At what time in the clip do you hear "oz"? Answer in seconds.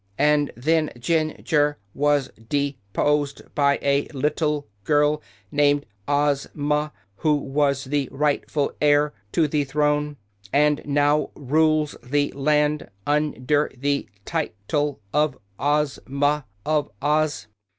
6.07-6.47, 15.59-15.99, 16.99-17.45